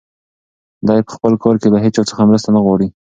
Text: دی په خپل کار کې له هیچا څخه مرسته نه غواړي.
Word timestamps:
دی 0.87 0.99
په 1.05 1.11
خپل 1.15 1.33
کار 1.43 1.55
کې 1.61 1.67
له 1.73 1.79
هیچا 1.85 2.03
څخه 2.09 2.27
مرسته 2.29 2.49
نه 2.55 2.59
غواړي. 2.65 2.87